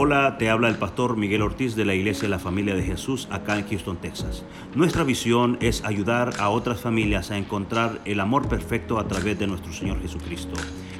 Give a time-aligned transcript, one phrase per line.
[0.00, 3.26] Hola, te habla el pastor Miguel Ortiz de la Iglesia de la Familia de Jesús
[3.32, 4.44] acá en Houston, Texas.
[4.76, 9.48] Nuestra visión es ayudar a otras familias a encontrar el amor perfecto a través de
[9.48, 10.54] nuestro Señor Jesucristo.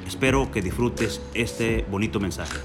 [0.05, 2.57] Espero que disfrutes este bonito mensaje.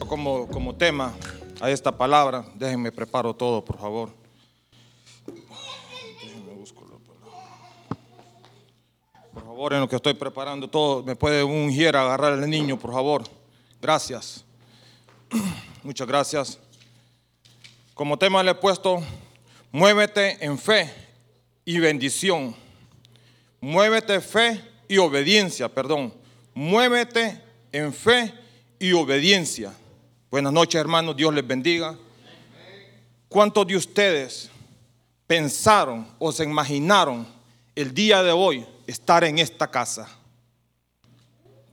[0.00, 1.14] Como, como tema
[1.62, 4.10] a esta palabra, déjenme preparo todo, por favor.
[5.24, 6.50] Déjenme.
[9.32, 12.92] Por favor, en lo que estoy preparando todo, me puede ungir, agarrar al niño, por
[12.92, 13.22] favor.
[13.80, 14.44] Gracias.
[15.82, 16.58] Muchas gracias.
[17.94, 19.02] Como tema le he puesto,
[19.70, 20.92] muévete en fe
[21.64, 22.54] y bendición.
[23.60, 26.12] Muévete fe y obediencia, perdón.
[26.54, 27.40] Muévete
[27.72, 28.32] en fe
[28.78, 29.72] y obediencia.
[30.30, 31.16] Buenas noches, hermanos.
[31.16, 31.96] Dios les bendiga.
[33.28, 34.50] ¿Cuántos de ustedes
[35.26, 37.26] pensaron o se imaginaron
[37.76, 40.08] el día de hoy estar en esta casa?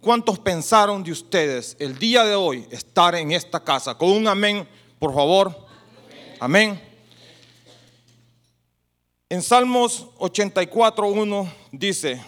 [0.02, 3.96] ¿Cuántos pensaron de ustedes el día de hoy estar en esta casa?
[3.96, 4.68] Con un amén,
[5.00, 5.68] por favor.
[6.40, 6.82] Amén.
[9.30, 12.24] En Salmos 84.1 dice,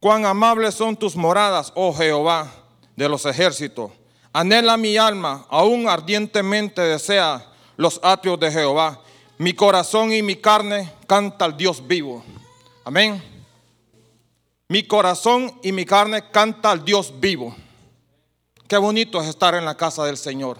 [0.00, 2.50] cuán amables son tus moradas, oh Jehová
[2.96, 3.90] de los ejércitos.
[4.32, 9.02] Anhela mi alma, aún ardientemente desea los atrios de Jehová.
[9.36, 12.24] Mi corazón y mi carne canta al Dios vivo.
[12.84, 13.31] Amén.
[14.72, 17.54] Mi corazón y mi carne canta al Dios vivo.
[18.66, 20.56] Qué bonito es estar en la casa del Señor.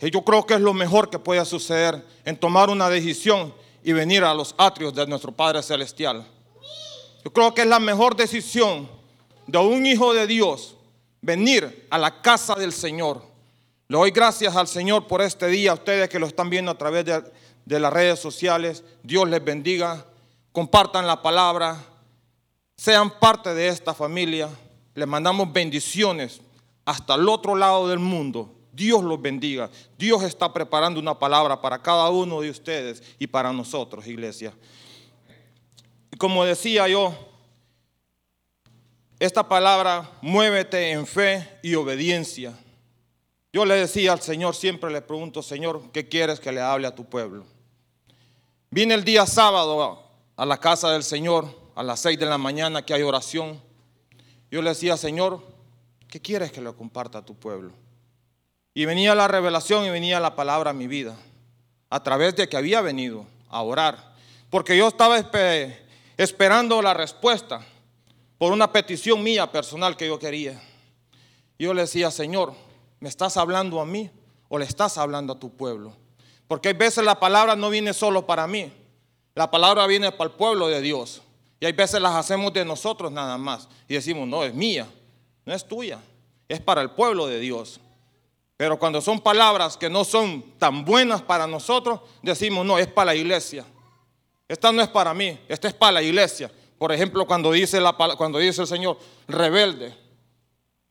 [0.00, 3.90] Y yo creo que es lo mejor que puede suceder en tomar una decisión y
[3.90, 6.24] venir a los atrios de nuestro Padre Celestial.
[7.24, 8.88] Yo creo que es la mejor decisión
[9.48, 10.76] de un hijo de Dios
[11.20, 13.20] venir a la casa del Señor.
[13.88, 16.78] Le doy gracias al Señor por este día, a ustedes que lo están viendo a
[16.78, 17.20] través de,
[17.64, 18.84] de las redes sociales.
[19.02, 20.06] Dios les bendiga.
[20.52, 21.89] Compartan la palabra
[22.80, 24.48] sean parte de esta familia.
[24.94, 26.40] Les mandamos bendiciones
[26.86, 28.54] hasta el otro lado del mundo.
[28.72, 29.68] Dios los bendiga.
[29.98, 34.54] Dios está preparando una palabra para cada uno de ustedes y para nosotros, iglesia.
[36.16, 37.14] Como decía yo,
[39.18, 42.54] esta palabra, muévete en fe y obediencia.
[43.52, 46.94] Yo le decía al Señor, siempre le pregunto, Señor, ¿qué quieres que le hable a
[46.94, 47.44] tu pueblo?
[48.70, 50.02] Vine el día sábado
[50.34, 53.58] a la casa del Señor a las seis de la mañana que hay oración,
[54.50, 55.42] yo le decía, Señor,
[56.08, 57.72] ¿qué quieres que le comparta a tu pueblo?
[58.74, 61.16] Y venía la revelación y venía la palabra a mi vida,
[61.88, 64.12] a través de que había venido a orar,
[64.50, 65.16] porque yo estaba
[66.18, 67.64] esperando la respuesta
[68.36, 70.60] por una petición mía personal que yo quería.
[71.58, 72.52] Yo le decía, Señor,
[73.00, 74.10] ¿me estás hablando a mí
[74.50, 75.96] o le estás hablando a tu pueblo?
[76.46, 78.70] Porque hay veces la palabra no viene solo para mí,
[79.34, 81.22] la palabra viene para el pueblo de Dios.
[81.60, 83.68] Y hay veces las hacemos de nosotros nada más.
[83.86, 84.88] Y decimos, no, es mía,
[85.44, 86.00] no es tuya,
[86.48, 87.78] es para el pueblo de Dios.
[88.56, 93.06] Pero cuando son palabras que no son tan buenas para nosotros, decimos, no, es para
[93.06, 93.64] la iglesia.
[94.48, 96.50] Esta no es para mí, esta es para la iglesia.
[96.76, 99.94] Por ejemplo, cuando dice, la, cuando dice el Señor, rebelde.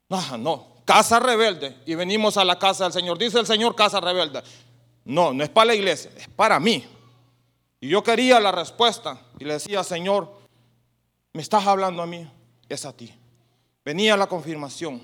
[0.08, 1.78] No, no, casa rebelde.
[1.85, 3.18] Y venimos a la casa del Señor.
[3.18, 4.41] Dice el Señor, casa rebelde.
[5.03, 6.85] No, no es para la iglesia, es para mí.
[7.81, 9.19] Y yo quería la respuesta.
[9.40, 10.39] Y le decía, Señor,
[11.34, 12.29] me estás hablando a mí,
[12.67, 13.13] es a ti.
[13.85, 15.01] Venía la confirmación.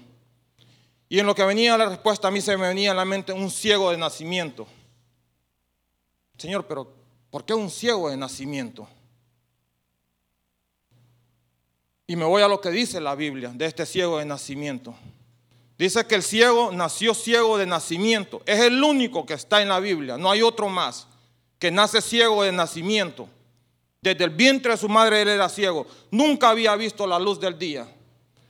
[1.07, 3.31] Y en lo que venía la respuesta, a mí se me venía a la mente
[3.31, 4.67] un ciego de nacimiento.
[6.37, 6.93] Señor, pero
[7.29, 8.87] ¿por qué un ciego de nacimiento?
[12.07, 14.95] Y me voy a lo que dice la Biblia de este ciego de nacimiento.
[15.77, 18.41] Dice que el ciego nació ciego de nacimiento.
[18.45, 20.17] Es el único que está en la Biblia.
[20.17, 21.07] No hay otro más
[21.59, 23.27] que nace ciego de nacimiento.
[24.05, 25.87] Desde el vientre de su madre él era ciego.
[26.11, 27.87] Nunca había visto la luz del día.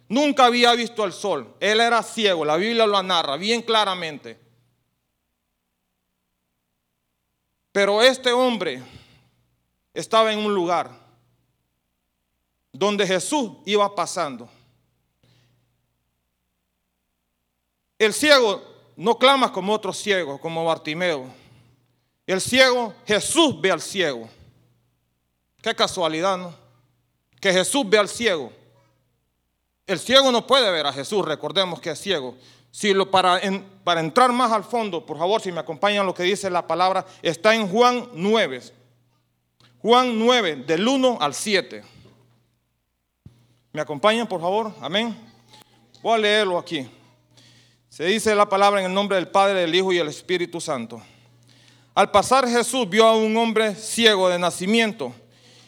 [0.09, 1.55] Nunca había visto el sol.
[1.61, 2.43] Él era ciego.
[2.43, 4.37] La Biblia lo narra bien claramente.
[7.71, 8.83] Pero este hombre
[9.93, 10.91] estaba en un lugar
[12.73, 14.49] donde Jesús iba pasando.
[17.97, 18.61] El ciego
[18.97, 21.27] no clama como otro ciego, como Bartimeo.
[22.27, 24.27] El ciego, Jesús ve al ciego.
[25.65, 26.53] Qué casualidad, ¿no?
[27.41, 28.53] Que Jesús ve al ciego.
[29.87, 32.35] El ciego no puede ver a Jesús, recordemos que es ciego.
[32.69, 33.41] Si lo, para,
[33.83, 37.03] para entrar más al fondo, por favor, si me acompañan lo que dice la palabra,
[37.23, 38.61] está en Juan 9.
[39.81, 41.83] Juan 9, del 1 al 7.
[43.73, 44.71] ¿Me acompañan, por favor?
[44.81, 45.17] Amén.
[46.03, 46.87] Voy a leerlo aquí.
[47.89, 51.01] Se dice la palabra en el nombre del Padre, del Hijo y del Espíritu Santo.
[51.95, 55.11] Al pasar Jesús vio a un hombre ciego de nacimiento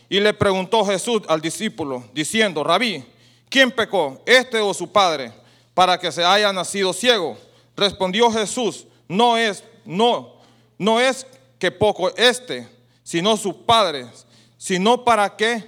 [0.10, 3.04] y le preguntó Jesús al discípulo, diciendo, Rabí,
[3.50, 5.32] ¿quién pecó, este o su padre,
[5.78, 7.38] para que se haya nacido ciego.
[7.76, 10.34] Respondió Jesús, no es, no,
[10.76, 11.28] no es
[11.60, 12.68] que poco este,
[13.04, 14.26] sino sus padres,
[14.58, 15.64] sino para que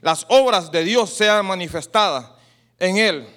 [0.00, 2.26] las obras de Dios sean manifestadas
[2.80, 3.28] en él.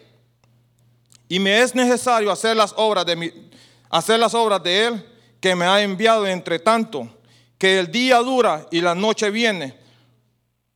[1.30, 3.52] Y me es necesario hacer las obras de
[3.92, 5.06] hacer las obras de él
[5.40, 7.08] que me ha enviado entre tanto
[7.60, 9.78] que el día dura y la noche viene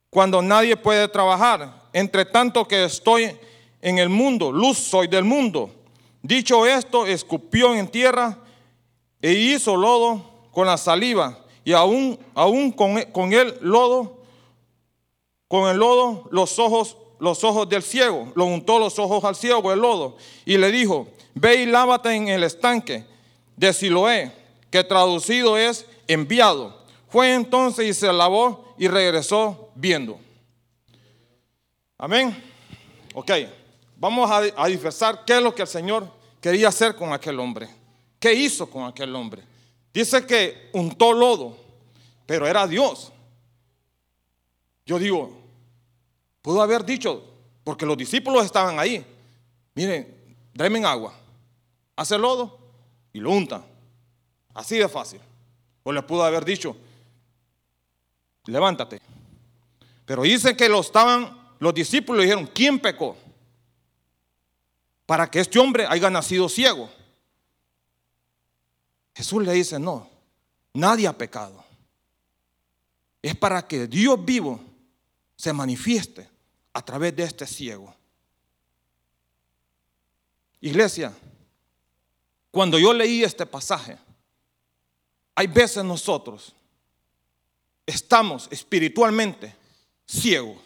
[0.09, 1.87] cuando nadie puede trabajar.
[1.93, 3.37] Entre tanto que estoy
[3.81, 5.71] en el mundo, luz soy del mundo.
[6.21, 8.37] Dicho esto, escupió en tierra
[9.21, 10.21] e hizo lodo
[10.51, 14.23] con la saliva y aún, aún con, con el lodo,
[15.47, 19.71] con el lodo los ojos, los ojos del ciego, lo untó los ojos al ciego
[19.71, 23.05] el lodo y le dijo, ve y lávate en el estanque
[23.55, 24.31] de Siloé,
[24.69, 26.77] que traducido es enviado.
[27.09, 30.17] Fue entonces y se lavó y regresó viendo.
[31.97, 32.35] Amén.
[33.13, 33.31] Ok.
[33.97, 36.09] Vamos a, a qué es lo que el Señor
[36.39, 37.69] quería hacer con aquel hombre.
[38.17, 39.43] ¿Qué hizo con aquel hombre?
[39.93, 41.57] Dice que untó lodo,
[42.25, 43.11] pero era Dios.
[44.85, 45.37] Yo digo,
[46.41, 47.23] pudo haber dicho,
[47.65, 49.05] porque los discípulos estaban ahí.
[49.75, 51.13] Miren, denme agua,
[51.97, 52.57] hace lodo
[53.11, 53.61] y lo unta.
[54.53, 55.19] Así de fácil.
[55.83, 56.77] O le pudo haber dicho,
[58.49, 59.01] levántate.
[60.05, 63.15] Pero dice que lo estaban, los discípulos dijeron, ¿quién pecó?
[65.09, 66.87] para que este hombre haya nacido ciego.
[69.15, 70.07] Jesús le dice, no,
[70.71, 71.65] nadie ha pecado.
[73.19, 74.63] Es para que Dios vivo
[75.35, 76.29] se manifieste
[76.73, 77.91] a través de este ciego.
[80.61, 81.11] Iglesia,
[82.51, 83.97] cuando yo leí este pasaje,
[85.33, 86.53] hay veces nosotros
[87.89, 89.55] estamos espiritualmente
[90.05, 90.57] ciegos.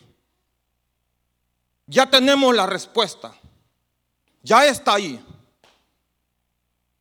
[1.87, 3.33] Ya tenemos la respuesta.
[4.41, 5.23] Ya está ahí.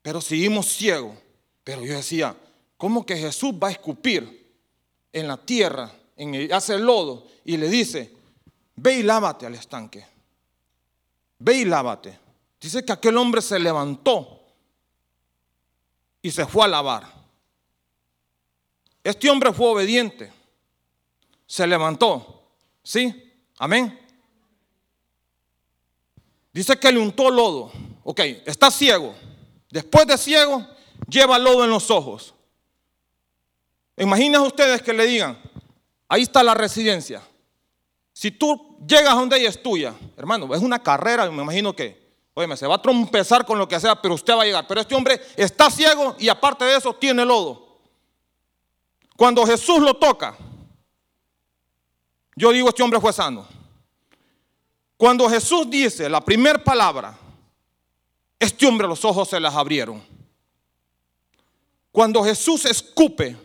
[0.00, 1.16] Pero seguimos ciegos.
[1.64, 2.36] Pero yo decía,
[2.76, 4.50] ¿cómo que Jesús va a escupir
[5.12, 8.12] en la tierra, en el, hace el lodo y le dice,
[8.76, 10.04] ve y lávate al estanque?
[11.38, 12.18] Ve y lávate.
[12.60, 14.40] Dice que aquel hombre se levantó
[16.20, 17.21] y se fue a lavar.
[19.02, 20.32] Este hombre fue obediente.
[21.46, 22.42] Se levantó.
[22.82, 23.32] ¿Sí?
[23.58, 23.98] Amén.
[26.52, 27.72] Dice que le untó lodo.
[28.04, 29.14] Ok, está ciego.
[29.70, 30.66] Después de ciego,
[31.08, 32.34] lleva lodo en los ojos.
[33.96, 35.38] Imaginen ustedes que le digan,
[36.08, 37.22] ahí está la residencia.
[38.12, 42.56] Si tú llegas donde ella es tuya, hermano, es una carrera, me imagino que, oye,
[42.56, 44.66] se va a trompezar con lo que sea, pero usted va a llegar.
[44.66, 47.71] Pero este hombre está ciego y aparte de eso tiene lodo.
[49.16, 50.36] Cuando Jesús lo toca,
[52.34, 53.46] yo digo, este hombre fue sano.
[54.96, 57.18] Cuando Jesús dice la primera palabra,
[58.38, 60.02] este hombre los ojos se las abrieron.
[61.90, 63.36] Cuando Jesús escupe,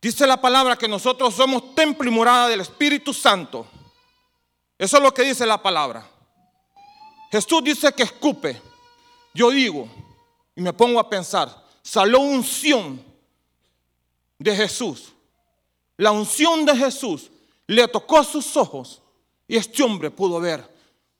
[0.00, 3.66] dice la palabra que nosotros somos templo y morada del Espíritu Santo.
[4.78, 6.06] Eso es lo que dice la palabra.
[7.32, 8.60] Jesús dice que escupe.
[9.34, 9.88] Yo digo,
[10.54, 13.02] y me pongo a pensar, salió unción
[14.38, 15.12] de Jesús.
[15.96, 17.30] La unción de Jesús
[17.66, 19.02] le tocó sus ojos
[19.48, 20.74] y este hombre pudo ver.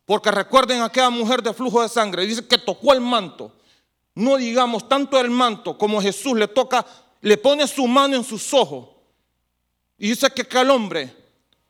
[0.04, 2.26] Porque recuerden a aquella mujer de flujo de sangre.
[2.26, 3.52] Dice que tocó el manto.
[4.14, 6.86] No digamos tanto el manto como Jesús le toca,
[7.20, 8.88] le pone su mano en sus ojos.
[9.98, 11.14] Y dice que aquel hombre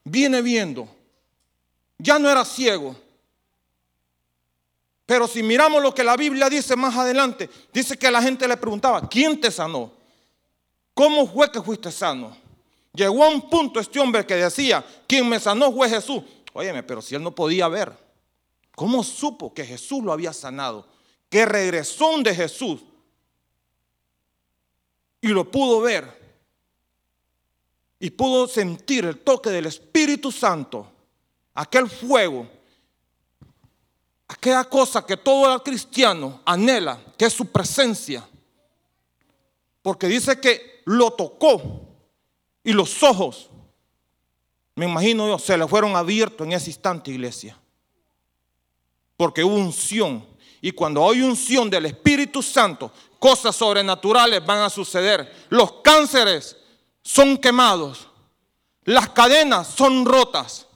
[0.05, 0.89] viene viendo.
[1.99, 2.95] Ya no era ciego.
[5.07, 8.57] Pero si miramos lo que la Biblia dice más adelante, dice que la gente le
[8.57, 9.93] preguntaba, ¿quién te sanó?
[10.97, 12.35] ¿Cómo fue que fuiste sano?
[12.95, 16.23] Llegó a un punto este hombre que decía, quien me sanó fue Jesús.
[16.55, 17.93] Óyeme, pero si él no podía ver,
[18.75, 20.89] ¿cómo supo que Jesús lo había sanado?
[21.29, 22.81] Que regresó de Jesús
[25.21, 26.11] y lo pudo ver
[28.01, 30.91] y pudo sentir el toque del Espíritu Santo,
[31.53, 32.49] aquel fuego,
[34.29, 38.27] aquella cosa que todo cristiano anhela, que es su presencia.
[39.83, 41.83] Porque dice que lo tocó
[42.65, 43.51] y los ojos
[44.77, 47.59] me imagino yo, se le fueron abiertos en ese instante, iglesia.
[49.17, 50.25] Porque hubo unción.
[50.61, 55.47] Y cuando hay unción del Espíritu Santo, cosas sobrenaturales van a suceder.
[55.49, 56.59] Los cánceres
[57.03, 58.07] son quemados.
[58.85, 60.67] Las cadenas son rotas.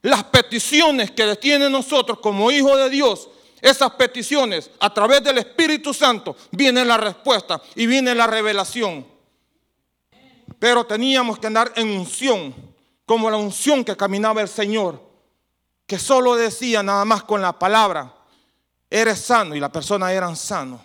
[0.00, 3.28] Las peticiones que tienen nosotros como hijos de Dios,
[3.60, 9.17] esas peticiones a través del Espíritu Santo, viene la respuesta y viene la revelación.
[10.58, 12.54] Pero teníamos que andar en unción
[13.04, 15.02] como la unción que caminaba el Señor,
[15.86, 18.14] que solo decía nada más con la palabra,
[18.90, 20.78] eres sano y la persona eran sano.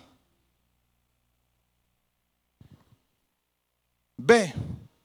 [4.16, 4.54] Ve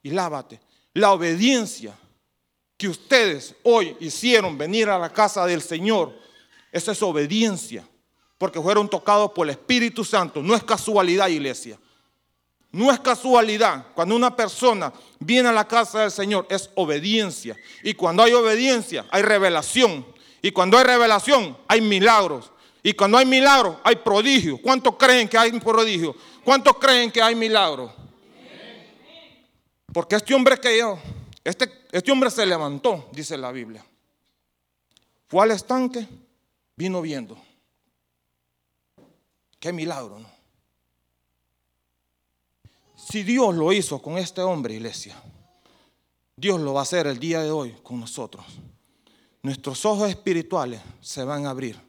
[0.02, 0.62] y lávate.
[0.94, 1.94] La obediencia
[2.78, 6.18] que ustedes hoy hicieron venir a la casa del Señor,
[6.72, 7.86] esa es obediencia,
[8.38, 10.42] porque fueron tocados por el Espíritu Santo.
[10.42, 11.78] No es casualidad, iglesia.
[12.72, 13.88] No es casualidad.
[13.96, 17.58] Cuando una persona viene a la casa del Señor, es obediencia.
[17.84, 20.06] Y cuando hay obediencia, hay revelación.
[20.42, 22.52] Y cuando hay revelación, hay milagros.
[22.84, 24.60] Y cuando hay milagros, hay prodigios.
[24.62, 26.16] ¿Cuántos creen que hay prodigio?
[26.44, 27.92] ¿Cuántos creen que hay milagros?
[29.92, 31.00] Porque este hombre que yo,
[31.44, 33.84] este, este hombre se levantó, dice la Biblia.
[35.28, 36.08] Fue al estanque,
[36.76, 37.38] vino viendo.
[39.60, 40.39] Qué milagro, ¿no?
[43.10, 45.20] Si Dios lo hizo con este hombre, iglesia,
[46.36, 48.46] Dios lo va a hacer el día de hoy con nosotros.
[49.42, 51.80] Nuestros ojos espirituales se van a abrir.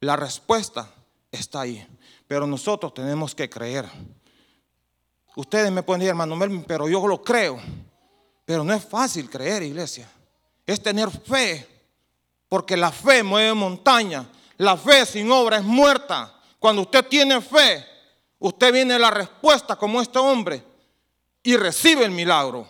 [0.00, 0.92] La respuesta
[1.30, 1.86] está ahí,
[2.26, 3.88] pero nosotros tenemos que creer.
[5.36, 7.60] Ustedes me pueden decir, hermano pero yo lo creo.
[8.44, 10.10] Pero no es fácil creer, iglesia.
[10.66, 11.64] Es tener fe.
[12.48, 14.28] Porque la fe mueve montaña.
[14.56, 16.40] La fe sin obra es muerta.
[16.58, 17.89] Cuando usted tiene fe,
[18.40, 20.62] usted viene la respuesta como este hombre
[21.42, 22.68] y recibe el milagro.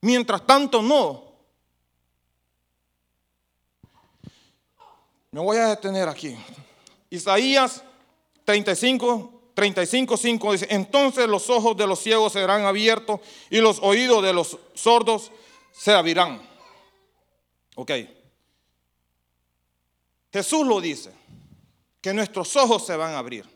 [0.00, 1.24] Mientras tanto, no.
[5.30, 6.36] Me voy a detener aquí.
[7.10, 7.82] Isaías
[8.44, 14.22] 35, 35, 5 dice, entonces los ojos de los ciegos serán abiertos y los oídos
[14.22, 15.30] de los sordos
[15.72, 16.40] se abrirán.
[17.74, 17.92] Ok.
[20.32, 21.12] Jesús lo dice,
[22.00, 23.55] que nuestros ojos se van a abrir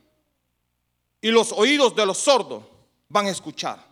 [1.21, 2.65] y los oídos de los sordos
[3.09, 3.85] van a escuchar.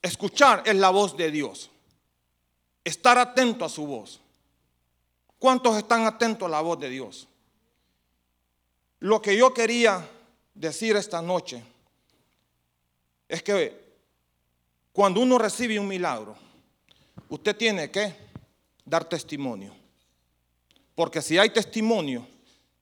[0.00, 1.70] Escuchar es la voz de Dios.
[2.84, 4.20] Estar atento a su voz.
[5.38, 7.26] ¿Cuántos están atentos a la voz de Dios?
[9.00, 10.08] Lo que yo quería
[10.54, 11.62] decir esta noche
[13.28, 13.84] es que
[14.92, 16.36] cuando uno recibe un milagro,
[17.28, 18.14] usted tiene que
[18.84, 19.74] dar testimonio.
[20.94, 22.26] Porque si hay testimonio,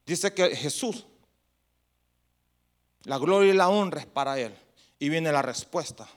[0.05, 1.05] dice que Jesús,
[3.05, 4.55] la gloria y la honra es para Él.
[4.99, 6.07] Y viene la respuesta.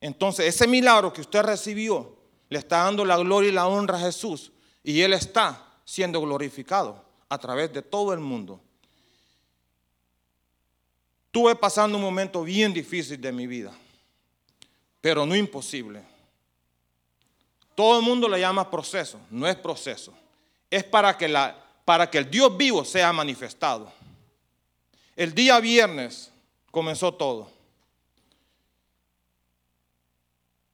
[0.00, 2.16] Entonces, ese milagro que usted recibió,
[2.48, 4.52] le está dando la gloria y la honra a Jesús.
[4.82, 8.60] Y Él está siendo glorificado a través de todo el mundo.
[11.26, 13.72] Estuve pasando un momento bien difícil de mi vida,
[15.00, 16.02] pero no imposible.
[17.74, 20.12] Todo el mundo le llama proceso, no es proceso.
[20.70, 21.34] Es para que,
[21.86, 23.90] para que el Dios vivo sea manifestado.
[25.16, 26.30] El día viernes
[26.70, 27.50] comenzó todo.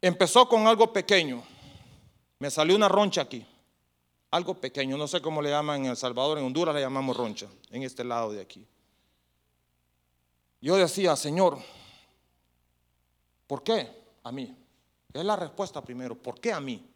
[0.01, 1.43] Empezó con algo pequeño.
[2.39, 3.45] Me salió una roncha aquí.
[4.31, 7.47] Algo pequeño, no sé cómo le llaman en El Salvador, en Honduras le llamamos roncha,
[7.71, 8.67] en este lado de aquí.
[10.61, 11.59] Yo decía, Señor,
[13.47, 13.91] ¿por qué
[14.23, 14.55] a mí?
[15.15, 16.87] Es la respuesta primero, ¿por qué a mí?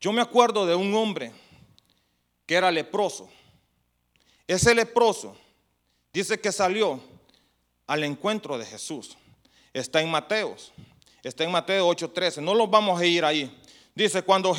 [0.00, 1.32] Yo me acuerdo de un hombre
[2.46, 3.28] que era leproso.
[4.46, 5.36] Ese leproso
[6.12, 7.00] dice que salió
[7.86, 9.16] al encuentro de Jesús.
[9.72, 10.72] Está en Mateos.
[11.22, 12.42] Está en Mateo 8:13.
[12.42, 13.50] No lo vamos a ir ahí.
[13.94, 14.56] Dice, cuando,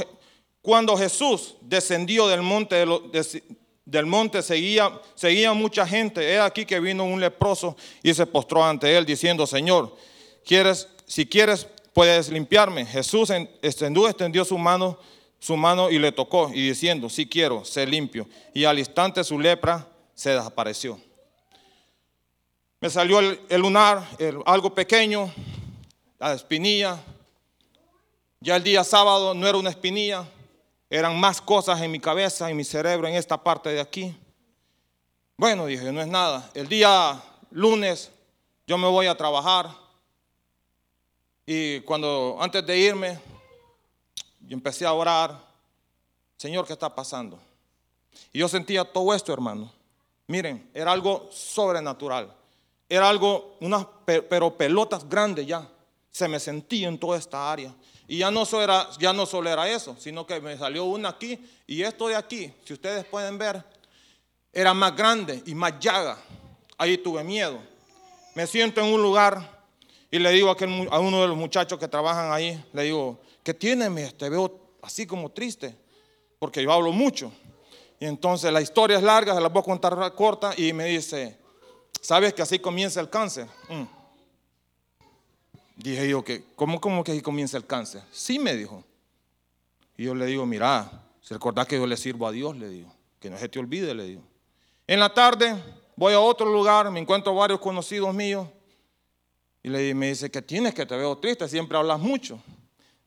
[0.62, 3.44] cuando Jesús descendió del monte de, de,
[3.86, 6.22] del monte seguía, seguía mucha gente.
[6.22, 9.96] He aquí que vino un leproso y se postró ante él diciendo, Señor,
[10.44, 12.86] ¿quieres, si quieres puedes limpiarme.
[12.86, 13.30] Jesús
[13.62, 15.00] extendió, extendió su mano,
[15.40, 18.28] su mano y le tocó y diciendo, si quiero, sé limpio.
[18.54, 21.00] Y al instante su lepra se desapareció.
[22.80, 24.08] Me salió el, lunar,
[24.46, 25.32] algo pequeño,
[26.20, 27.00] la espinilla.
[28.40, 30.26] Ya el día sábado no era una espinilla,
[30.90, 34.16] eran más cosas en mi cabeza, en mi cerebro, en esta parte de aquí.
[35.38, 36.50] Bueno, dije, no es nada.
[36.54, 38.12] El día lunes
[38.68, 39.70] yo me voy a trabajar.
[41.46, 43.20] Y cuando antes de irme,
[44.48, 45.40] yo empecé a orar,
[46.38, 47.40] Señor, ¿qué está pasando?
[48.32, 49.72] Y yo sentía todo esto, hermano.
[50.28, 52.34] Miren, era algo sobrenatural.
[52.88, 55.68] Era algo, unas pero pelotas grandes ya.
[56.12, 57.74] Se me sentía en toda esta área.
[58.08, 61.10] Y ya no, solo era, ya no solo era eso, sino que me salió una
[61.10, 63.64] aquí y esto de aquí, si ustedes pueden ver,
[64.54, 66.18] era más grande y más llaga.
[66.78, 67.60] Ahí tuve miedo.
[68.36, 69.66] Me siento en un lugar
[70.12, 73.54] y le digo a, a uno de los muchachos que trabajan ahí, le digo, ¿qué
[73.54, 74.18] tienes?
[74.18, 75.74] Te veo así como triste,
[76.40, 77.32] porque yo hablo mucho.
[78.00, 81.38] Y entonces la historia es larga, se la voy a contar corta y me dice,
[82.02, 83.48] ¿sabes que así comienza el cáncer?
[83.70, 83.84] Mm.
[85.78, 88.02] Dije yo que, ¿cómo, cómo que ahí comienza el cáncer?
[88.12, 88.84] Sí, me dijo.
[89.96, 92.92] Y yo le digo, mira, si recordás que yo le sirvo a Dios, le digo,
[93.20, 94.24] que no se te olvide, le digo.
[94.88, 95.56] En la tarde
[95.96, 98.48] voy a otro lugar, me encuentro varios conocidos míos
[99.62, 101.48] y le, me dice, que tienes que te veo triste?
[101.48, 102.42] Siempre hablas mucho.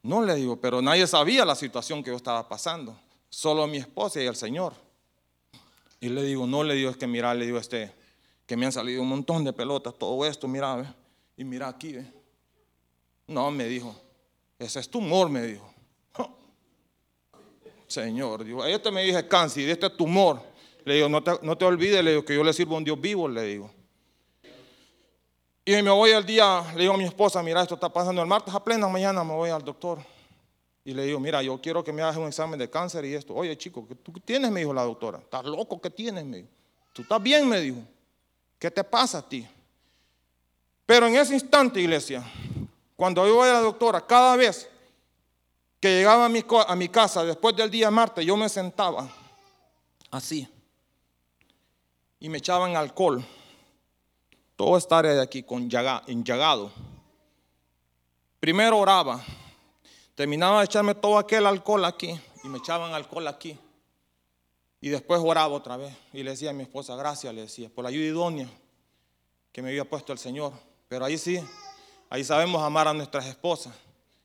[0.09, 2.99] No le digo, pero nadie sabía la situación que yo estaba pasando,
[3.29, 4.73] solo mi esposa y el Señor.
[6.00, 7.93] Y le digo, no le digo, es que mira, le digo, este,
[8.47, 10.97] que me han salido un montón de pelotas, todo esto, mira,
[11.37, 12.07] y mira aquí, ¿ve?
[13.27, 13.95] No, me dijo,
[14.59, 15.71] ese es tumor, me dijo.
[17.87, 20.41] Señor, digo, este me dije cáncer este tumor.
[20.87, 22.85] Le digo, no te, no te olvides, le digo, que yo le sirvo a un
[22.85, 23.71] Dios vivo, le digo.
[25.69, 28.27] Y me voy al día, le digo a mi esposa, mira, esto está pasando el
[28.27, 29.99] martes a plena mañana, me voy al doctor.
[30.83, 33.35] Y le digo, mira, yo quiero que me hagas un examen de cáncer y esto.
[33.35, 34.51] Oye, chico, ¿qué tú tienes?
[34.51, 35.19] Me dijo la doctora.
[35.19, 35.79] ¿Estás loco?
[35.79, 36.25] ¿Qué tienes?
[36.25, 36.49] Me dijo.
[36.95, 37.47] ¿Tú estás bien?
[37.47, 37.81] Me dijo.
[38.59, 39.47] ¿Qué te pasa a ti?
[40.87, 42.25] Pero en ese instante, iglesia,
[42.97, 44.71] cuando yo voy a la doctora, cada vez
[45.79, 49.07] que llegaba a mi casa después del día martes, yo me sentaba
[50.11, 50.49] así
[52.19, 53.23] y me echaban alcohol.
[54.59, 55.71] Toda esta área de aquí con
[56.09, 56.73] enllagado.
[58.41, 59.25] Primero oraba,
[60.17, 63.57] terminaba de echarme todo aquel alcohol aquí y me echaban alcohol aquí.
[64.81, 67.85] Y después oraba otra vez y le decía a mi esposa, gracias, le decía, por
[67.85, 68.50] la ayuda idónea
[69.53, 70.53] que me había puesto el Señor.
[70.88, 71.38] Pero ahí sí,
[72.11, 73.77] ahí sabemos amar a nuestras esposas.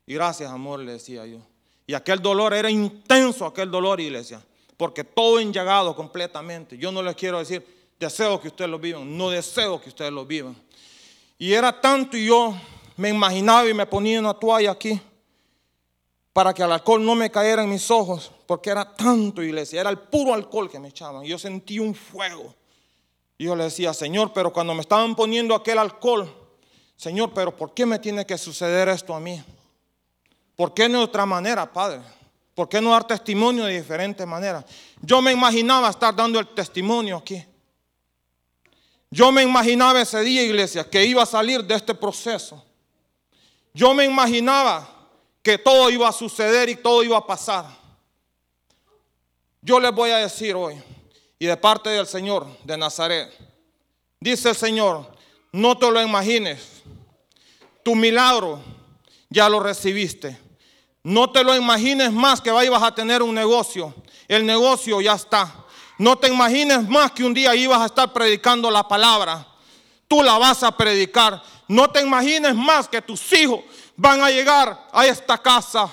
[0.07, 1.41] Y gracias, amor, le decía yo.
[1.85, 4.43] Y aquel dolor era intenso, aquel dolor, iglesia,
[4.77, 6.75] porque todo enllagado completamente.
[6.75, 10.25] Yo no les quiero decir, deseo que ustedes lo vivan, no deseo que ustedes lo
[10.25, 10.55] vivan.
[11.37, 12.55] Y era tanto y yo
[12.97, 15.01] me imaginaba y me ponía una toalla aquí
[16.31, 19.89] para que el alcohol no me cayera en mis ojos, porque era tanto, iglesia, era
[19.89, 21.23] el puro alcohol que me echaban.
[21.23, 22.55] Yo sentí un fuego.
[23.37, 26.31] Y yo le decía, Señor, pero cuando me estaban poniendo aquel alcohol,
[26.95, 29.43] Señor, pero ¿por qué me tiene que suceder esto a mí?
[30.55, 32.01] ¿Por qué no de otra manera, Padre?
[32.55, 34.65] ¿Por qué no dar testimonio de diferentes maneras?
[35.01, 37.43] Yo me imaginaba estar dando el testimonio aquí.
[39.13, 42.65] Yo me imaginaba ese día, iglesia, que iba a salir de este proceso.
[43.71, 44.89] Yo me imaginaba
[45.43, 47.63] que todo iba a suceder y todo iba a pasar.
[49.61, 50.81] Yo les voy a decir hoy,
[51.37, 53.31] y de parte del Señor de Nazaret,
[54.19, 55.15] dice el Señor,
[55.51, 56.81] no te lo imagines,
[57.83, 58.63] tu milagro
[59.29, 60.39] ya lo recibiste.
[61.03, 63.93] No te lo imagines más que ibas a tener un negocio.
[64.27, 65.62] El negocio ya está.
[65.97, 69.45] No te imagines más que un día ibas a estar predicando la palabra.
[70.07, 71.41] Tú la vas a predicar.
[71.67, 73.61] No te imagines más que tus hijos
[73.95, 75.89] van a llegar a esta casa.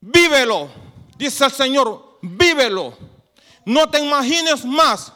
[0.00, 0.68] Vívelo,
[1.16, 2.96] dice el Señor, vívelo.
[3.64, 5.12] No te imagines más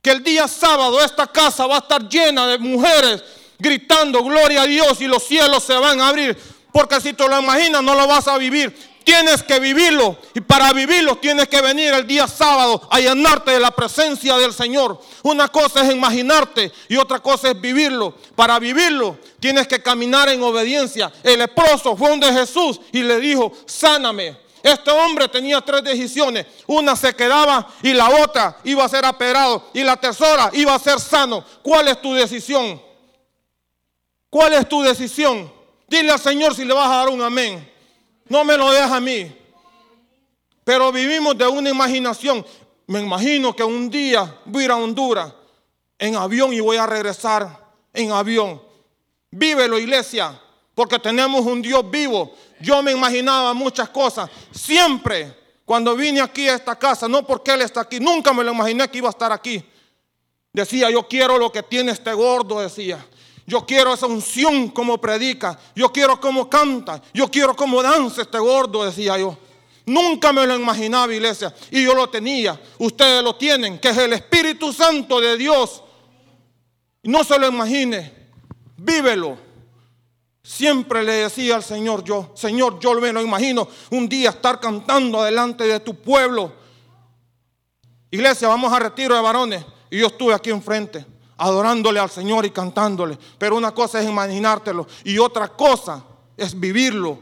[0.00, 3.22] que el día sábado esta casa va a estar llena de mujeres
[3.58, 6.36] gritando gloria a Dios y los cielos se van a abrir.
[6.72, 8.91] Porque si te lo imaginas no lo vas a vivir.
[9.04, 13.60] Tienes que vivirlo y para vivirlo tienes que venir el día sábado a llenarte de
[13.60, 15.00] la presencia del Señor.
[15.22, 18.14] Una cosa es imaginarte y otra cosa es vivirlo.
[18.36, 21.12] Para vivirlo tienes que caminar en obediencia.
[21.22, 24.36] El leproso fue donde Jesús y le dijo, sáname.
[24.62, 26.46] Este hombre tenía tres decisiones.
[26.66, 30.78] Una se quedaba y la otra iba a ser aperado y la tercera iba a
[30.78, 31.44] ser sano.
[31.62, 32.80] ¿Cuál es tu decisión?
[34.30, 35.52] ¿Cuál es tu decisión?
[35.88, 37.71] Dile al Señor si le vas a dar un amén.
[38.32, 39.30] No me lo deja a mí.
[40.64, 42.42] Pero vivimos de una imaginación.
[42.86, 45.34] Me imagino que un día voy a ir a Honduras
[45.98, 48.62] en avión y voy a regresar en avión.
[49.30, 50.40] Vívelo, iglesia,
[50.74, 52.34] porque tenemos un Dios vivo.
[52.58, 54.30] Yo me imaginaba muchas cosas.
[54.50, 58.52] Siempre, cuando vine aquí a esta casa, no porque Él está aquí, nunca me lo
[58.54, 59.62] imaginé que iba a estar aquí.
[60.54, 63.06] Decía, yo quiero lo que tiene este gordo, decía.
[63.46, 65.58] Yo quiero esa unción como predica.
[65.74, 67.02] Yo quiero como canta.
[67.12, 69.36] Yo quiero como danza este gordo, decía yo.
[69.84, 71.52] Nunca me lo imaginaba, iglesia.
[71.70, 72.60] Y yo lo tenía.
[72.78, 75.82] Ustedes lo tienen, que es el Espíritu Santo de Dios.
[77.02, 78.12] No se lo imagine.
[78.76, 79.36] Vívelo.
[80.44, 85.22] Siempre le decía al Señor yo, Señor, yo me lo imagino un día estar cantando
[85.22, 86.52] delante de tu pueblo.
[88.10, 89.64] Iglesia, vamos a retiro de varones.
[89.88, 93.18] Y yo estuve aquí enfrente adorándole al Señor y cantándole.
[93.38, 96.04] Pero una cosa es imaginártelo y otra cosa
[96.36, 97.18] es vivirlo.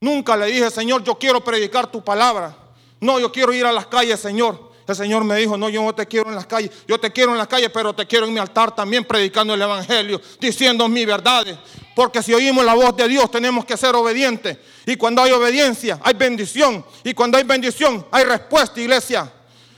[0.00, 2.56] Nunca le dije, Señor, yo quiero predicar tu palabra.
[3.00, 4.68] No, yo quiero ir a las calles, Señor.
[4.86, 6.70] El Señor me dijo, no, yo no te quiero en las calles.
[6.86, 9.60] Yo te quiero en las calles, pero te quiero en mi altar también predicando el
[9.60, 11.58] Evangelio, diciendo mis verdades.
[11.94, 14.56] Porque si oímos la voz de Dios, tenemos que ser obedientes.
[14.86, 16.84] Y cuando hay obediencia, hay bendición.
[17.04, 19.30] Y cuando hay bendición, hay respuesta, iglesia.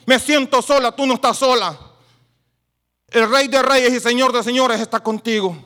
[0.06, 1.89] Me siento sola, tú no estás sola.
[3.10, 5.56] El rey de reyes y señor de señores está contigo.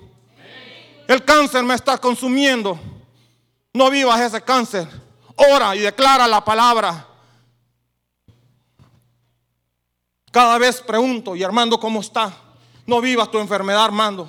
[1.06, 2.78] El cáncer me está consumiendo.
[3.74, 4.88] No vivas ese cáncer.
[5.36, 7.06] Ora y declara la palabra.
[10.30, 12.34] Cada vez pregunto, ¿y Armando cómo está?
[12.86, 14.26] No vivas tu enfermedad, Armando.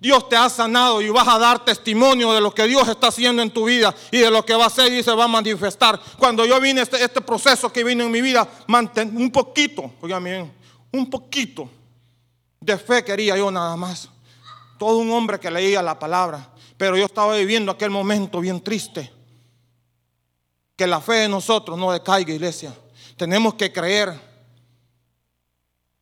[0.00, 3.42] Dios te ha sanado y vas a dar testimonio de lo que Dios está haciendo
[3.42, 6.00] en tu vida y de lo que va a hacer y se va a manifestar.
[6.16, 10.52] Cuando yo vine, este, este proceso que vino en mi vida, un poquito, oigan bien,
[10.92, 11.68] un poquito
[12.60, 14.08] de fe quería yo nada más.
[14.78, 19.12] Todo un hombre que leía la palabra, pero yo estaba viviendo aquel momento bien triste.
[20.76, 22.72] Que la fe de nosotros no decaiga, iglesia.
[23.16, 24.18] Tenemos que creer.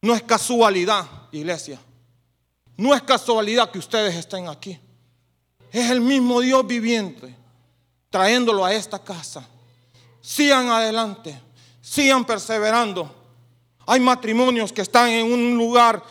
[0.03, 1.81] No es casualidad, iglesia.
[2.77, 4.79] No es casualidad que ustedes estén aquí.
[5.73, 7.35] Es el mismo Dios viviente
[8.11, 9.47] trayéndolo a esta casa.
[10.21, 11.39] Sigan adelante,
[11.81, 13.15] sigan perseverando.
[13.87, 16.03] Hay matrimonios que están en un lugar,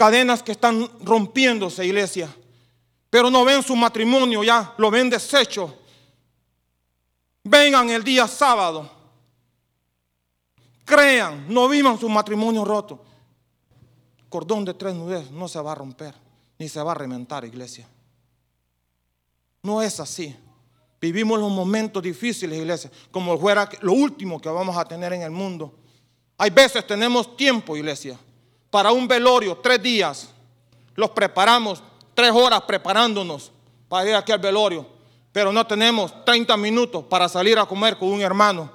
[0.00, 2.34] cadenas que están rompiéndose, iglesia.
[3.10, 5.76] Pero no ven su matrimonio ya, lo ven deshecho.
[7.44, 8.90] Vengan el día sábado.
[10.86, 13.04] Crean, no vivan su matrimonio roto
[14.30, 16.14] cordón de tres nudes no se va a romper,
[16.58, 17.86] ni se va a reventar, iglesia.
[19.62, 20.34] No es así.
[21.00, 25.30] Vivimos los momentos difíciles, iglesia, como fuera lo último que vamos a tener en el
[25.30, 25.74] mundo.
[26.38, 28.18] Hay veces tenemos tiempo, iglesia,
[28.70, 30.30] para un velorio, tres días.
[30.94, 31.82] Los preparamos,
[32.14, 33.52] tres horas preparándonos
[33.88, 34.86] para ir aquí al velorio.
[35.32, 38.70] Pero no tenemos 30 minutos para salir a comer con un hermano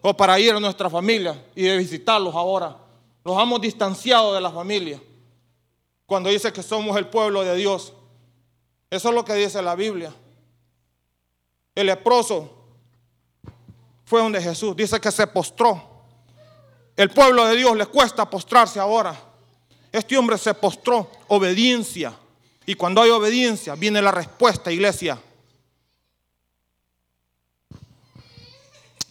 [0.00, 2.76] o para ir a nuestra familia y de visitarlos ahora.
[3.24, 5.00] Nos hemos distanciado de la familia.
[6.06, 7.92] Cuando dice que somos el pueblo de Dios.
[8.90, 10.12] Eso es lo que dice la Biblia.
[11.74, 12.50] El leproso
[14.04, 15.80] fue donde Jesús dice que se postró.
[16.96, 19.31] El pueblo de Dios le cuesta postrarse ahora.
[19.92, 22.16] Este hombre se postró, obediencia.
[22.64, 25.20] Y cuando hay obediencia, viene la respuesta, iglesia.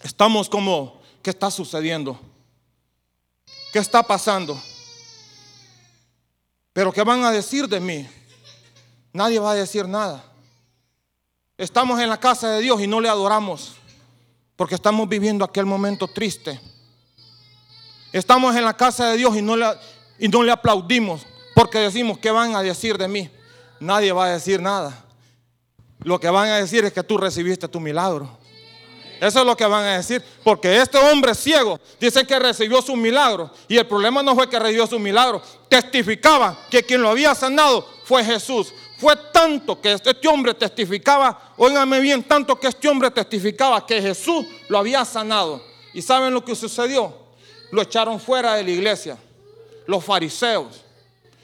[0.02, 2.20] Estamos como, ¿qué está sucediendo?
[3.72, 4.60] ¿Qué está pasando?
[6.74, 8.08] Pero ¿qué van a decir de mí?
[9.13, 10.24] Nadie va a decir nada.
[11.58, 13.76] Estamos en la casa de Dios y no le adoramos
[14.56, 16.60] porque estamos viviendo aquel momento triste.
[18.12, 19.65] Estamos en la casa de Dios y no le,
[20.21, 23.29] y no le aplaudimos porque decimos, ¿qué van a decir de mí?
[23.79, 25.03] Nadie va a decir nada.
[26.03, 28.29] Lo que van a decir es que tú recibiste tu milagro.
[29.19, 30.23] Eso es lo que van a decir.
[30.43, 33.51] Porque este hombre ciego dice que recibió su milagro.
[33.67, 35.41] Y el problema no fue que recibió su milagro.
[35.67, 38.73] Testificaba que quien lo había sanado fue Jesús.
[38.99, 44.45] Fue tanto que este hombre testificaba, óigame bien, tanto que este hombre testificaba que Jesús
[44.69, 45.63] lo había sanado.
[45.95, 47.12] ¿Y saben lo que sucedió?
[47.71, 49.17] Lo echaron fuera de la iglesia.
[49.91, 50.86] Los fariseos.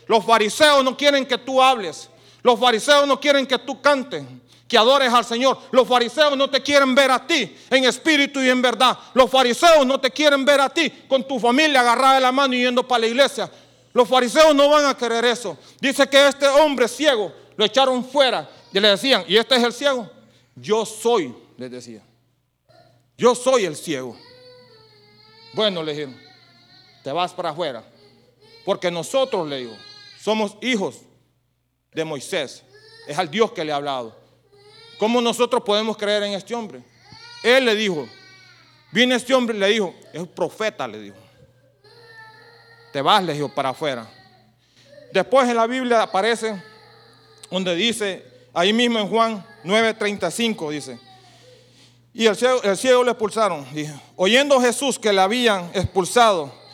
[0.05, 2.09] Los fariseos no quieren que tú hables.
[2.41, 4.23] Los fariseos no quieren que tú cantes
[4.69, 5.59] que adores al Señor.
[5.69, 8.97] Los fariseos no te quieren ver a ti en espíritu y en verdad.
[9.13, 12.53] Los fariseos no te quieren ver a ti con tu familia agarrada de la mano
[12.53, 13.51] y yendo para la iglesia.
[13.91, 15.57] Los fariseos no van a querer eso.
[15.81, 19.73] Dice que este hombre ciego lo echaron fuera y le decían, ¿y este es el
[19.73, 20.09] ciego?
[20.55, 22.01] Yo soy, les decía.
[23.17, 24.17] Yo soy el ciego.
[25.53, 26.17] Bueno, le dijeron,
[27.03, 27.83] te vas para afuera.
[28.67, 29.77] Porque nosotros, le digo,
[30.19, 30.97] somos hijos
[31.93, 32.63] de Moisés.
[33.07, 34.13] Es al Dios que le ha hablado.
[34.99, 36.83] ¿Cómo nosotros podemos creer en este hombre?
[37.43, 38.09] Él le dijo,
[38.91, 41.15] viene este hombre y le dijo, es un profeta, le dijo.
[42.91, 44.05] Te vas, le dijo, para afuera.
[45.13, 46.61] Después en la Biblia aparece
[47.49, 50.99] donde dice, ahí mismo en Juan 9:35 dice,
[52.13, 53.65] y el ciego, el ciego le expulsaron.
[53.73, 56.66] Dijo, oyendo Jesús que le habían expulsado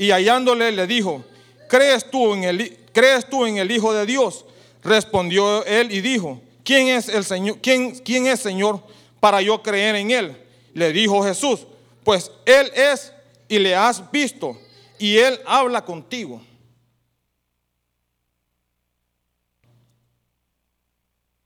[0.00, 1.22] y hallándole le dijo,
[1.68, 4.46] ¿crees tú en el, ¿crees tú en el Hijo de Dios?
[4.82, 7.58] Respondió él y dijo, ¿quién es el Señor?
[7.60, 8.82] ¿Quién, quién es Señor
[9.20, 10.42] para yo creer en él?
[10.72, 11.66] Le dijo Jesús,
[12.02, 13.12] pues él es
[13.46, 14.58] y le has visto
[14.98, 16.40] y él habla contigo.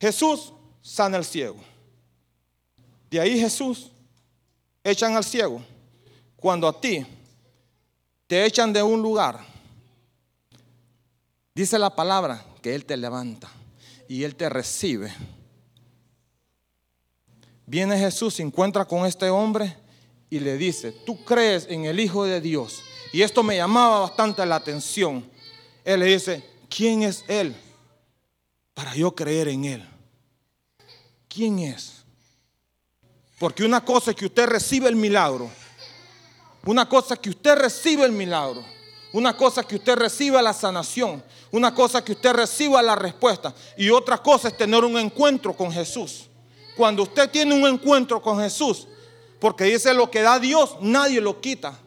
[0.00, 1.56] Jesús sana al ciego.
[3.10, 3.90] De ahí Jesús
[4.84, 5.60] echan al ciego.
[6.36, 7.04] Cuando a ti
[8.34, 9.38] te echan de un lugar,
[11.54, 13.48] dice la palabra que Él te levanta
[14.08, 15.14] y Él te recibe.
[17.64, 19.76] Viene Jesús, se encuentra con este hombre
[20.30, 22.82] y le dice, tú crees en el Hijo de Dios.
[23.12, 25.24] Y esto me llamaba bastante la atención.
[25.84, 27.54] Él le dice, ¿quién es Él?
[28.74, 29.88] Para yo creer en Él.
[31.28, 32.02] ¿Quién es?
[33.38, 35.48] Porque una cosa es que usted recibe el milagro.
[36.66, 38.64] Una cosa que usted recibe el milagro.
[39.12, 41.22] Una cosa que usted reciba la sanación.
[41.50, 43.54] Una cosa que usted reciba la respuesta.
[43.76, 46.26] Y otra cosa es tener un encuentro con Jesús.
[46.76, 48.88] Cuando usted tiene un encuentro con Jesús,
[49.38, 51.78] porque dice lo que da Dios, nadie lo quita.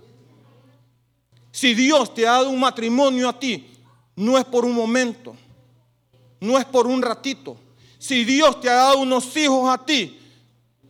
[1.52, 3.74] Si Dios te ha dado un matrimonio a ti,
[4.16, 5.36] no es por un momento,
[6.40, 7.58] no es por un ratito.
[7.98, 10.20] Si Dios te ha dado unos hijos a ti,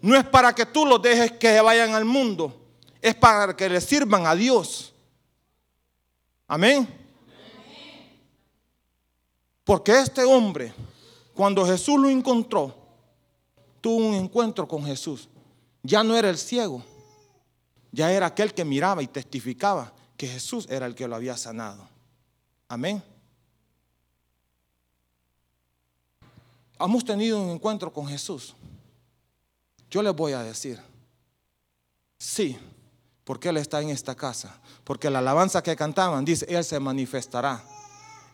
[0.02, 2.54] no es para que tú los dejes que vayan al mundo,
[3.01, 4.93] es para que le sirvan a Dios.
[6.47, 6.88] Amén.
[9.63, 10.73] Porque este hombre,
[11.33, 12.73] cuando Jesús lo encontró,
[13.81, 15.27] tuvo un encuentro con Jesús.
[15.83, 16.83] Ya no era el ciego,
[17.91, 21.88] ya era aquel que miraba y testificaba que Jesús era el que lo había sanado.
[22.67, 23.03] Amén.
[26.79, 28.55] Hemos tenido un encuentro con Jesús.
[29.89, 30.79] Yo les voy a decir,
[32.17, 32.57] sí,
[33.27, 34.57] porque Él está en esta casa.
[34.85, 37.61] Porque la alabanza que cantaban dice, Él se manifestará.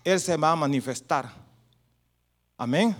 [0.04, 1.34] Él se va a manifestar.
[2.56, 2.96] Amén.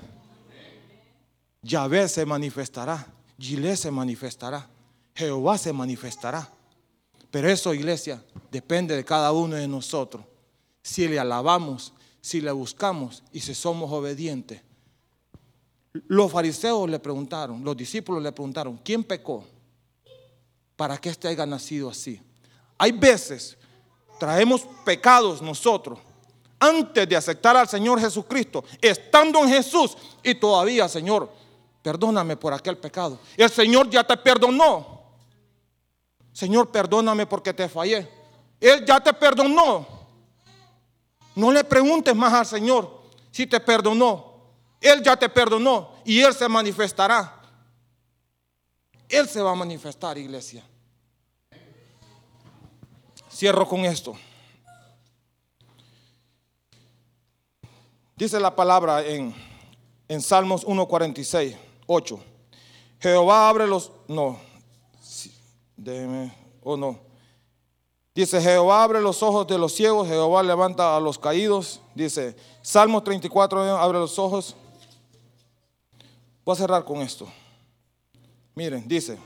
[1.62, 3.06] Yahvé se manifestará.
[3.38, 4.68] Gilé se manifestará.
[5.14, 6.50] Jehová se manifestará.
[7.30, 10.26] Pero eso, iglesia, depende de cada uno de nosotros.
[10.82, 14.64] Si le alabamos, si le buscamos y si somos obedientes.
[16.08, 19.46] Los fariseos le preguntaron, los discípulos le preguntaron, ¿quién pecó
[20.76, 22.22] para que éste haya nacido así?
[22.78, 23.58] Hay veces
[24.20, 26.00] traemos pecados nosotros
[26.60, 31.30] antes de aceptar al Señor Jesucristo, estando en Jesús y todavía, Señor,
[31.82, 33.20] perdóname por aquel pecado.
[33.36, 35.04] El Señor ya te perdonó.
[36.32, 38.10] Señor, perdóname porque te fallé.
[38.62, 39.86] Él ya te perdonó.
[41.36, 44.34] No le preguntes más al Señor si te perdonó.
[44.80, 47.42] Él ya te perdonó y Él se manifestará.
[49.14, 50.64] Él se va a manifestar, iglesia.
[53.32, 54.16] Cierro con esto.
[58.16, 59.36] Dice la palabra en,
[60.08, 62.24] en Salmos 1.46, 8.
[63.00, 63.92] Jehová abre los...
[64.08, 64.40] No,
[65.78, 67.00] déjeme, o no.
[68.16, 71.82] Dice, Jehová abre los ojos de los ciegos, Jehová levanta a los caídos.
[71.94, 74.56] Dice, Salmos 34, abre los ojos.
[76.44, 77.28] Voy a cerrar con esto.
[78.56, 79.18] Miren, dice,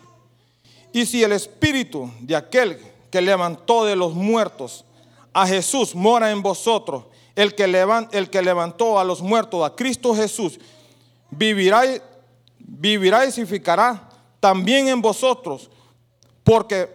[0.93, 2.79] y si el espíritu de aquel
[3.11, 4.85] que levantó de los muertos
[5.33, 10.59] a Jesús mora en vosotros, el que, levantó a los muertos a Cristo Jesús,
[11.29, 11.83] vivirá,
[12.57, 14.09] vivirá y ficará
[14.39, 15.69] también en vosotros,
[16.43, 16.89] porque,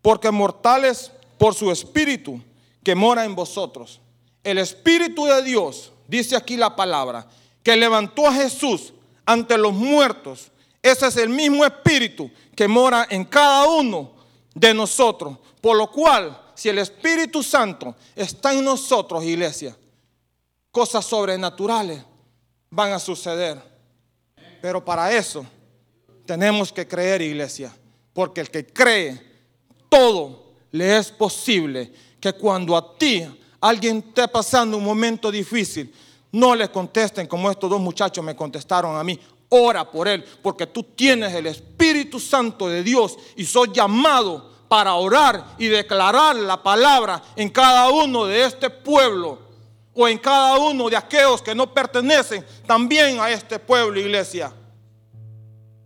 [0.00, 2.40] porque mortales por su espíritu
[2.82, 4.00] que mora en vosotros.
[4.42, 7.26] El espíritu de Dios, dice aquí la palabra,
[7.62, 10.52] que levantó a Jesús ante los muertos.
[10.82, 14.12] Ese es el mismo espíritu que mora en cada uno
[14.54, 15.36] de nosotros.
[15.60, 19.76] Por lo cual, si el Espíritu Santo está en nosotros, iglesia,
[20.70, 22.02] cosas sobrenaturales
[22.70, 23.60] van a suceder.
[24.60, 25.44] Pero para eso
[26.24, 27.74] tenemos que creer, iglesia.
[28.12, 29.20] Porque el que cree,
[29.88, 31.92] todo le es posible.
[32.20, 33.26] Que cuando a ti
[33.60, 35.92] alguien esté pasando un momento difícil,
[36.32, 39.18] no le contesten como estos dos muchachos me contestaron a mí.
[39.48, 44.94] Ora por él, porque tú tienes el Espíritu Santo de Dios y soy llamado para
[44.94, 49.38] orar y declarar la palabra en cada uno de este pueblo
[49.94, 54.52] o en cada uno de aquellos que no pertenecen también a este pueblo, iglesia.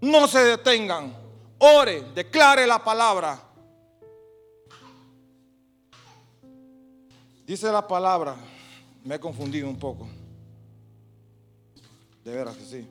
[0.00, 1.14] No se detengan,
[1.58, 3.38] ore, declare la palabra.
[7.46, 8.36] Dice la palabra,
[9.04, 10.08] me he confundido un poco.
[12.24, 12.86] De veras que sí.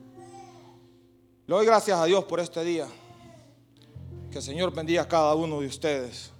[1.50, 2.86] Le doy gracias a Dios por este día.
[4.30, 6.30] Que el Señor bendiga a cada uno de ustedes.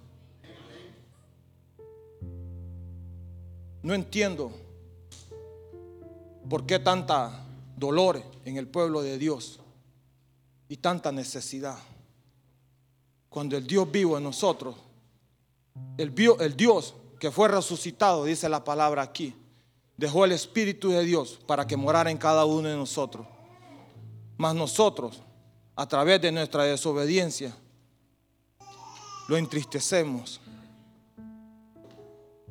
[3.83, 4.53] No entiendo
[6.49, 7.43] por qué tanta
[7.75, 9.59] dolor en el pueblo de Dios
[10.69, 11.77] y tanta necesidad.
[13.27, 14.77] Cuando el Dios vivo en nosotros,
[15.97, 19.35] el, el Dios que fue resucitado, dice la palabra aquí,
[19.97, 23.27] dejó el Espíritu de Dios para que morara en cada uno de nosotros.
[24.41, 25.21] Mas nosotros,
[25.75, 27.55] a través de nuestra desobediencia,
[29.27, 30.41] lo entristecemos.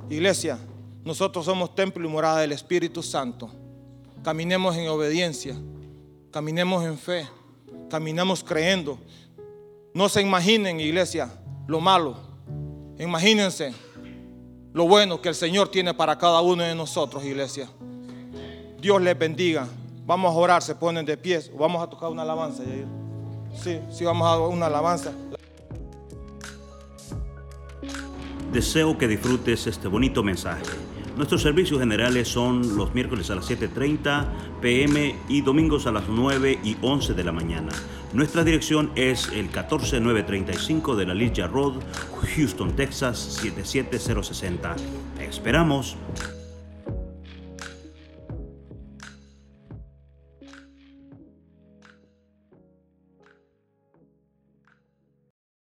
[0.09, 0.57] Iglesia,
[1.03, 3.51] nosotros somos templo y morada del Espíritu Santo.
[4.23, 5.57] Caminemos en obediencia,
[6.31, 7.29] caminemos en fe,
[7.91, 8.97] caminemos creyendo.
[9.93, 11.29] No se imaginen, iglesia,
[11.67, 12.15] lo malo.
[13.01, 13.75] Imagínense
[14.73, 17.69] lo bueno que el Señor tiene para cada uno de nosotros, iglesia.
[18.81, 19.67] Dios les bendiga.
[20.07, 21.51] Vamos a orar, se ponen de pies.
[21.57, 22.63] Vamos a tocar una alabanza.
[23.55, 25.13] Sí, sí, vamos a una alabanza.
[28.53, 30.65] Deseo que disfrutes este bonito mensaje.
[31.17, 34.27] Nuestros servicios generales son los miércoles a las 7.30
[34.61, 37.71] pm y domingos a las 9 y 11 de la mañana.
[38.13, 41.75] Nuestra dirección es el 14935 de la Ligia Road,
[42.37, 44.77] Houston, Texas 77060.
[45.21, 45.97] Esperamos.